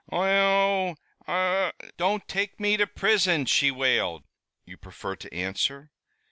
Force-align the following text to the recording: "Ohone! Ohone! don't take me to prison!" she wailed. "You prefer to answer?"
"Ohone! 0.11 0.95
Ohone! 1.27 1.73
don't 1.95 2.27
take 2.27 2.59
me 2.59 2.75
to 2.75 2.87
prison!" 2.87 3.45
she 3.45 3.69
wailed. 3.69 4.23
"You 4.65 4.75
prefer 4.75 5.15
to 5.17 5.31
answer?" 5.31 5.91